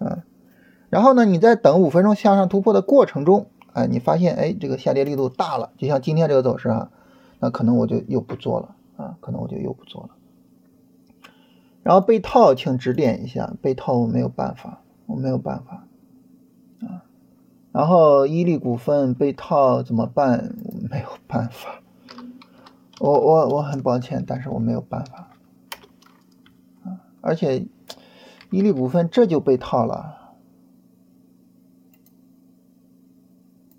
[0.00, 0.24] 啊，
[0.88, 6.90] 然后呢，你在等五分钟向上突破的过程中，哎，你发现哎这个下跌力度大了，就像今天这个走势啊，
[7.38, 10.08] 那可能我就又不做了啊，可能我就又不做了。
[11.84, 15.86] 然后被套，请指点一下，被套我没有办法，我没有办法。
[17.72, 20.56] 然后伊利股份被套怎么办？
[20.90, 21.82] 没有办法，
[22.98, 25.28] 我我我很抱歉，但是我没有办法。
[27.20, 27.66] 而且
[28.50, 30.34] 伊利股份这就被套了，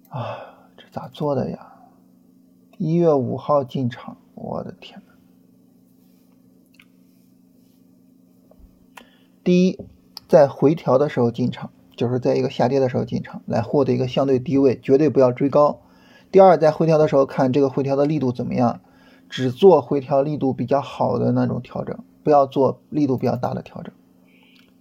[0.09, 0.37] 啊，
[0.77, 1.73] 这咋做的呀？
[2.77, 5.13] 一月五号进场，我的天呐。
[9.43, 9.79] 第一，
[10.27, 15.81] 在回调的时候进场，就是在一个下跌的时候进场，来获得一个相对低位，绝对不要追高。
[16.31, 18.81] 第二，在回调的时候看这个回调的力度怎么样，
[19.29, 23.93] 只做回调力度比较好的那种调整，不要做力度比较大的调整。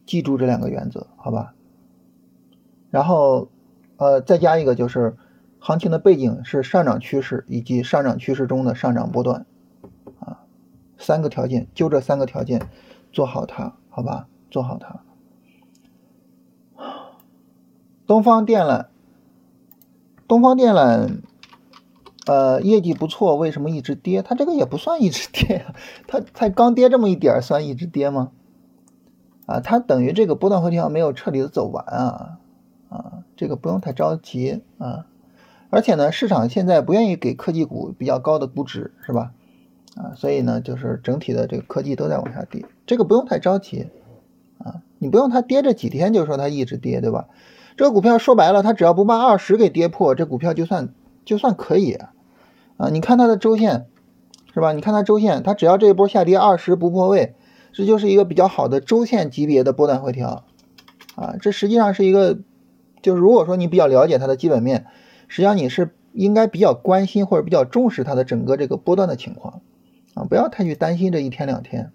[0.07, 1.53] 记住这两个原则，好吧？
[2.91, 3.51] 然后，
[3.99, 5.15] 呃，再加一个就是，
[5.59, 9.45] 行情的背景是上涨趋势以及上涨趋势中的上涨波段，
[10.21, 10.41] 啊，
[10.97, 12.63] 三个条件，就这三个条件
[13.13, 14.27] 做好它，好吧？
[14.51, 15.03] 做好它。
[18.11, 18.87] 东方电缆，
[20.27, 21.21] 东方电缆。
[22.27, 24.21] 呃，业绩不错，为什么一直跌？
[24.21, 25.75] 它这个也不算一直跌 呀，
[26.09, 28.33] 它才刚跌这么一点儿，算一直跌吗？
[29.47, 32.39] 啊，它等于这个波段回调没有彻底的走完啊
[32.89, 35.07] 啊，这个不用太着急啊。
[35.71, 39.31] 而且呢，市场现在不愿意给科技股比较高的估值，是吧？
[39.95, 43.87] 啊，所以呢，就是整体的这个科技都在往下跌，这个不用太着急
[44.59, 44.83] 啊。
[44.99, 47.29] 你不用它跌这几天就说它一直跌，对吧？
[47.77, 50.93] 这个股票说白了，它只要不把二十给跌破，这股票就算
[51.25, 51.99] 就算可以。
[52.77, 53.87] 啊，你看它的周线，
[54.53, 54.73] 是吧？
[54.73, 57.35] 你看它周线，它只要这一波下跌二十不破位，
[57.73, 60.45] 这就是一个比较好的周线级别的波段回调。
[61.15, 62.39] 啊，这实际上是一个，
[63.03, 64.87] 就是如果说你比较了解它的基本面，
[65.29, 69.61] 实际上你是应该比较关心或者比较重视它的整个这个波段的情况。
[70.15, 71.93] 啊，不要太去担心这一天两天。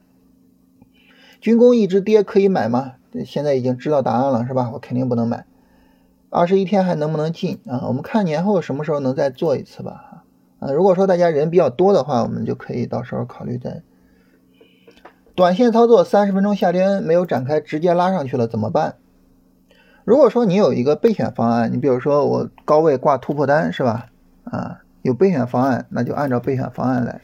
[1.42, 2.94] 军工一直跌可以买吗？
[3.26, 4.70] 现在已经知道答案了，是吧？
[4.74, 5.46] 我肯定不能买。
[6.36, 7.88] 二十一天还能不能进啊？
[7.88, 10.24] 我们看年后什么时候能再做一次吧。
[10.60, 13.84] 啊，如果说大家人比较多的话，我们就可以到时候考虑再
[15.34, 16.04] 短线操作。
[16.04, 18.96] 三十分钟下跌没有展开，直接拉上去了怎么办？
[20.04, 24.08] 如果说你有一个备选方案，你比如说我高位挂突破单是吧？
[24.44, 27.22] 啊，有备选方案，那就按照备选方案来。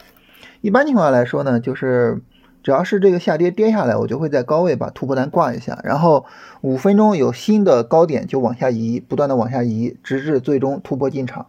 [0.61, 2.21] 一般情况来说呢，就是
[2.63, 6.25] 只要是这个下跌跌下来，我就会在高位把突破单挂一下，然后
[6.61, 11.47] 五分钟有新的高点就往下移，不断的往下移，直至最终突破进场。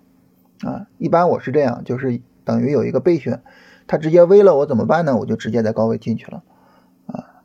[0.62, 3.42] 啊，一般我是这样，就是等于有一个备选，
[3.86, 5.16] 它直接微了我怎么办呢？
[5.16, 6.42] 我就直接在高位进去了，
[7.06, 7.42] 啊。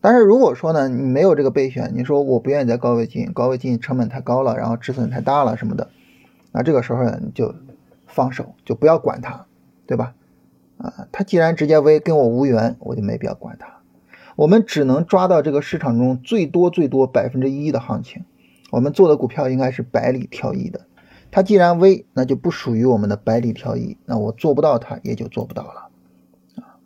[0.00, 5.88] 但是如果说呢，你没有这个备选，你说我不愿意在高位进，高位进成本太高了，然后止损太大了什么的，
[6.52, 7.54] 那这个时候呢你就
[8.06, 9.46] 放手，就不要管它，
[9.86, 10.14] 对吧？
[10.78, 13.80] 啊，它既然直接微跟我无缘，我就没必要管它。
[14.36, 18.24] 我们只能抓到这个市场中最多最多百分之一的行情，
[18.72, 20.86] 我们做的股票应该是百里挑一的。
[21.30, 25.88] 它既然微，那就不属于我们的百里挑一，那我做不到它也就做不到了
[26.62, 26.78] 啊。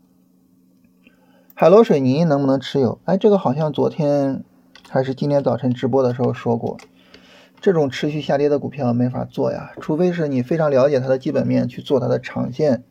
[1.55, 2.99] 海螺水泥能不能持有？
[3.05, 4.45] 哎，这个好像昨天
[4.89, 6.77] 还是今天早晨直播的时候说过，
[7.61, 12.85] 这种持续下跌的股票没法做呀，除非是你非常了解它的基本面去做它的长线，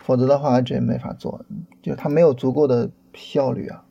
[0.00, 1.44] 否则的话这没法做，
[1.82, 3.84] 就它没有足够的效率啊。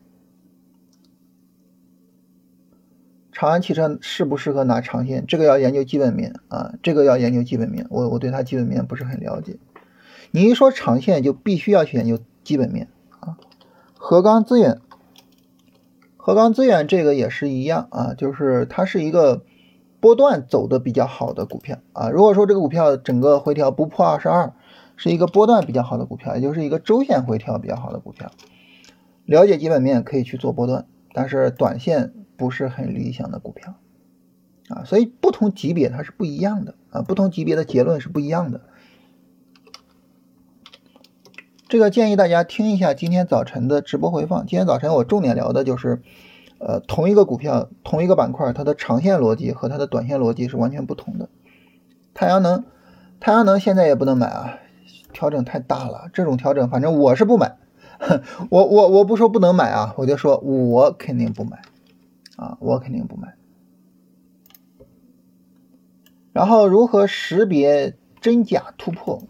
[3.31, 5.25] 长安汽车适不适合拿长线？
[5.25, 7.87] 这个要研究基本面啊，这个要研究基本面。
[7.89, 9.57] 我我对它基本面不是很了解。
[10.31, 12.89] 你一说长线，就必须要去研究基本面
[13.21, 13.37] 啊。
[13.93, 14.81] 河钢资源，
[16.17, 19.43] 河钢资源这个也是一样啊，就是它是一个
[20.01, 22.09] 波段走的比较好的股票啊。
[22.09, 24.53] 如果说这个股票整个回调不破二十二，
[24.99, 28.29] 是一个波段比较好的股票，也就是一个周线回调比较好的股票。
[29.25, 32.13] 了解基本面可以去做波段，但是短线。
[32.39, 33.75] 不是很理想的股票
[34.69, 38.61] 啊，所以不同级别它是不一样的啊，不同级别的结论是不一样的。
[41.67, 44.45] 这个建议大家听一下今天早晨的直播回放。
[44.45, 46.01] 今天早晨我重点聊的就是，
[46.59, 51.27] 呃，同一个股票、同一个板块，它的长线逻辑和它的短线逻辑是完全不同的。
[52.13, 52.63] 太阳能，
[53.19, 54.59] 太阳能现在也不能买啊，
[55.19, 56.09] 调整太大了。
[56.13, 57.57] 这种调整，反正我是不买。
[58.49, 61.61] 我我我不说不能买啊，我就说我肯定不买。
[62.37, 63.35] 啊，我肯定不买。
[66.31, 69.21] 然后如何识别真假突破？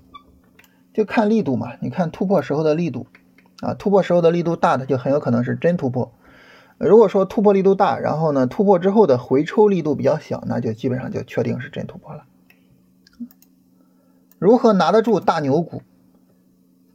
[0.94, 1.72] 就看力度嘛。
[1.82, 3.08] 你看突破时候的力度
[3.62, 6.14] 啊，突破时候的力度大，的就很有可能是真突破。
[6.78, 12.26] 如果说突破力度大，然后呢突破之后的回抽力度比较小，那就基本上就确定是真突破了。
[14.40, 15.84] 如何拿得住大牛股？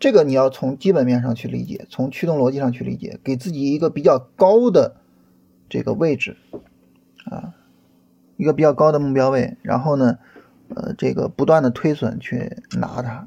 [0.01, 4.97] 这个你要从基本面上去理解，从驱动逻辑上去理解，给自己一个比较高的。
[5.67, 6.37] 这个位置
[7.25, 7.55] 啊，
[8.37, 10.19] 一个比较高的目标位，然后呢，
[10.69, 13.27] 呃，这个不断的推损去拿它，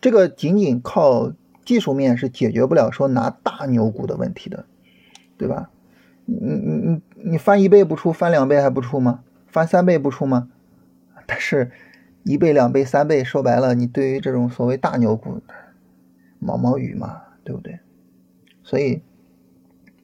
[0.00, 1.32] 这个仅仅靠
[1.64, 4.66] 技术面是解决不了说拿大牛股的问题的，
[5.38, 5.70] 对吧？
[6.24, 7.00] 你你你
[7.30, 9.20] 你翻一倍不出，翻两倍还不出吗？
[9.46, 10.48] 翻三倍不出吗？
[11.26, 11.70] 但是，
[12.24, 15.40] 一倍、两倍、三倍，说白了，你对于这种所谓大牛股，
[16.38, 17.80] 毛毛雨嘛，对不对？
[18.62, 19.02] 所以，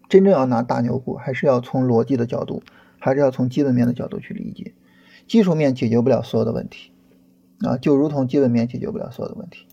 [0.09, 2.63] 真正要拿大牛股，还是要从逻辑的角度，
[2.99, 4.75] 还是要从基本面的角度去理解。
[5.27, 6.91] 技术面解决不了所有的问题，
[7.61, 9.67] 啊，就如同基本面解决不了所有的问题。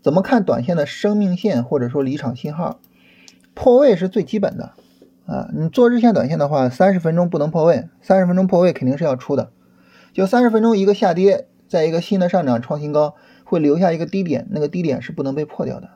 [0.00, 2.80] 怎么看短线的生命线或者说离场信号？
[3.52, 4.72] 破位是最基本的，
[5.26, 9.50] 啊，你做日线、短线的话，三十分钟不能破位，三十分钟破位肯定是要出的。
[10.12, 13.14] 就三十分钟一个下跌，在一个新的上涨创新高，
[13.44, 15.90] 会留下一个低点，那个低点是不能被破掉的。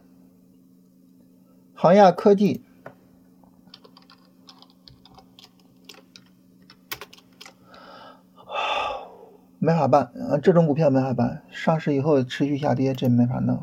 [1.75, 2.63] 航亚科技，
[9.59, 13.61] 没法办，啊，这种股票没法办，上市以后持续下跌，这没法弄。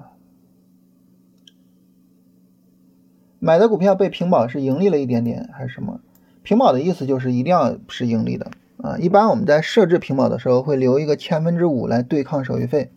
[3.39, 6.01] 买的股票被平保是盈利了一点点还是什么？
[6.43, 8.51] 平保的意思就是一定要是盈利的
[8.81, 8.97] 啊。
[8.97, 12.91] 一般我们在设置平保的时候会留一个千分之五来对抗手续费。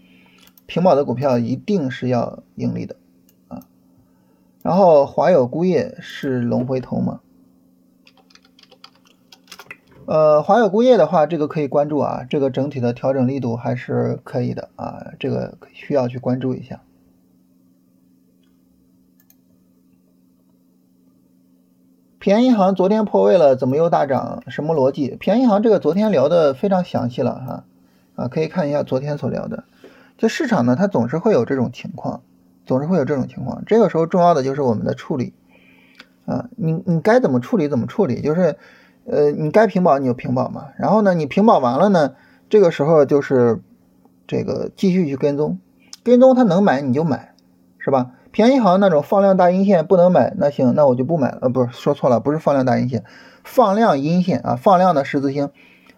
[0.67, 2.97] 平保的股票一定是要盈利的
[3.49, 3.63] 啊。
[4.63, 7.21] 然后华友钴业是龙回头吗？
[10.07, 16.83] 呃，华友钴业的话，这个可以关注啊，这个整体的调整力度还是可以的啊，这个需要去关注一下。
[22.25, 24.43] 平安银行昨天破位了，怎么又大涨？
[24.49, 25.15] 什么逻辑？
[25.21, 27.65] 平安银行这个昨天聊的非常详细了哈，
[28.15, 29.65] 啊，可以看一下昨天所聊的。
[30.17, 32.23] 就市场呢，它总是会有这种情况，
[32.65, 33.63] 总是会有这种情况。
[33.67, 35.35] 这个时候重要的就是我们的处理
[36.25, 38.57] 啊，你你该怎么处理怎么处理，就是
[39.05, 40.69] 呃，你该平保你就平保嘛。
[40.79, 42.15] 然后呢，你平保完了呢，
[42.49, 43.61] 这个时候就是
[44.27, 45.59] 这个继续去跟踪，
[46.03, 47.35] 跟踪它能买你就买，
[47.77, 48.13] 是吧？
[48.35, 51.39] 便宜行那种放量大阴线不能买，那行，那我就不买了。
[51.43, 53.05] 呃，不是说错了，不是放量大阴线，
[53.45, 55.51] 放量阴线啊，放量的十字星。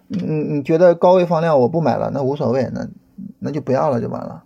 [0.05, 2.89] 你你你觉得高位放量我不买了，那无所谓，那
[3.39, 4.43] 那就不要了就完了，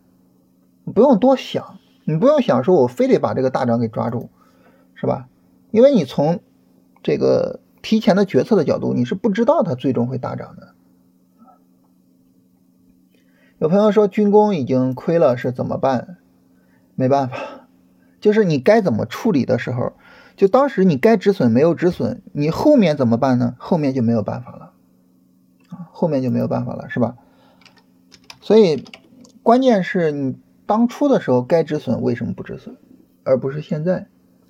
[0.96, 4.30] 不用多想，你不用想说我非得把这个大涨给抓住，
[4.96, 5.28] 是吧？
[5.72, 6.40] 因为你从
[7.04, 10.70] 这个提前的决策的角度，你是不知道它最终会大涨的。
[13.58, 16.16] 有朋友说军工已经亏了，是怎么办？
[16.96, 17.61] 没办法。
[18.22, 19.92] 就是你该怎么处理的时候，
[20.38, 23.56] 就当时你该止损没有止损，你后面怎么办呢？
[23.58, 24.72] 后面就没有办法了，
[25.70, 27.18] 啊，后面就没有办法了，是吧？
[28.40, 28.86] 所以
[29.44, 32.78] 关键是你当初的时候该止损为什么不止损，
[33.24, 34.08] 而不是现在？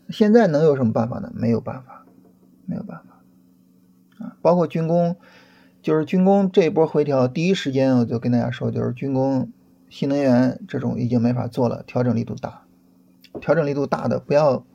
[0.09, 1.31] 现在能有什么办法呢？
[1.33, 2.05] 没有办法，
[2.65, 5.15] 没有办法，啊，包括军工，
[5.81, 9.49] 就是军工这一波回调，第一时间我就跟大家说，就是军工、
[9.89, 12.63] 新能源这种已经没法做了，调整力度大。
[13.39, 14.65] 调整力度大的不要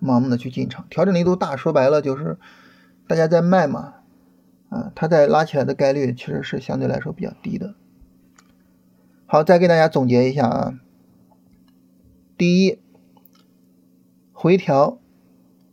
[0.00, 2.38] 盲目的去进场，调整力度大说白了就是
[3.08, 3.94] 大家在卖嘛，
[4.68, 7.74] 啊，它在拉起来的概率其实是相对来说比较低的。
[9.26, 10.78] 好，再给大家总结一下啊，
[12.36, 12.78] 第一，
[14.32, 14.98] 回调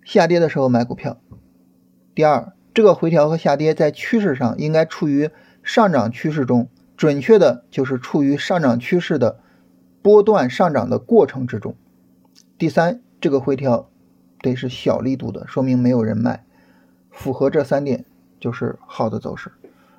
[0.04, 1.18] 下跌的时候买股票；
[2.16, 5.30] 第二，这个回调和下跌在趋势上应该处于
[5.62, 9.40] 上涨趋势中，准确的就是处于上涨趋势的
[10.02, 11.76] 波段上涨的过程之中。
[12.62, 13.90] 第三，这个回调
[14.40, 16.46] 得是小力度的，说明没有人卖，
[17.10, 18.06] 符合这三点
[18.40, 19.52] 就是好的走势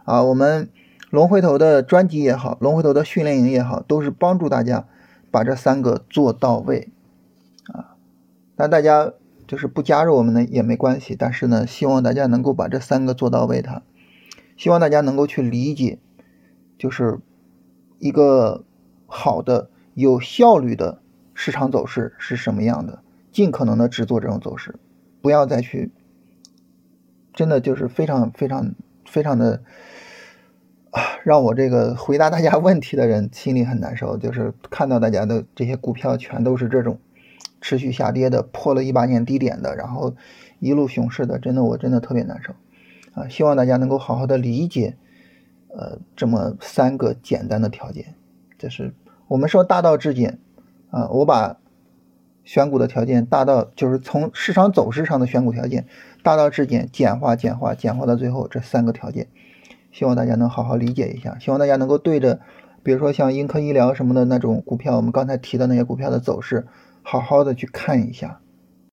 [0.04, 0.22] 啊。
[0.22, 0.70] 我们
[1.10, 4.86] 龙回头的专辑也好，龙回头的训练营也好，都是帮助大家
[5.32, 6.92] 把这三个做到位
[7.66, 7.96] 啊。
[8.54, 9.12] 那大家
[9.48, 13.82] 就是不加入我们呢也没关系，但是呢，希望大家能够把这三个做到位，它
[14.56, 15.98] 希望大家能够去理解，
[16.78, 17.18] 就是
[17.98, 18.62] 一个
[19.08, 21.01] 好的有效率的。
[21.44, 23.02] 市场走势是什么样的？
[23.32, 24.76] 尽可能的只做这种走势，
[25.20, 25.90] 不要再去，
[27.34, 29.60] 真的就是非常非常非常的
[30.92, 34.16] 啊，让我这个回答大家问题的人心里很难受。
[34.16, 37.00] 就是看到大家的这些股票全都是这种
[37.60, 40.14] 持续下跌的，破了一八年低点的，然后
[40.60, 42.54] 一路熊市的，真的我真的特别难受
[43.20, 43.26] 啊！
[43.28, 44.96] 希望大家能够好好的理解，
[45.70, 48.14] 呃，这么三个简单的条件，
[48.56, 48.94] 就是
[49.26, 50.38] 我们说大道至简。
[50.92, 51.56] 啊，我把
[52.44, 55.86] 选股的条件大到就是从市场走势上的选股条件
[56.22, 59.26] 大到至简，简化、简化、简化到最后这三个条件，
[59.90, 61.38] 希望大家能好好理解一下。
[61.40, 62.40] 希望大家能够对着，
[62.82, 66.66] 比如说像英科医疗什么的那种股票，我们刚才提的那些股票的走势，
[67.02, 68.41] 好好的去看一下。